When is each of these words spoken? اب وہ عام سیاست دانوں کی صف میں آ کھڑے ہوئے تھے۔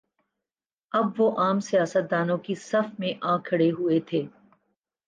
اب 0.93 1.05
وہ 1.17 1.27
عام 1.37 1.59
سیاست 1.59 2.11
دانوں 2.11 2.37
کی 2.37 2.55
صف 2.55 2.99
میں 2.99 3.13
آ 3.21 3.37
کھڑے 3.37 3.71
ہوئے 3.71 3.99
تھے۔ 3.99 4.25